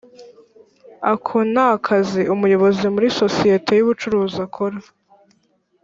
ako 1.11 1.37
ni 1.53 1.61
akazi 1.73 2.21
umuyobozi 2.33 2.85
mu 2.93 2.99
isosiyete 3.09 3.71
y’ubucuruzi 3.75 4.37
akora 4.45 4.77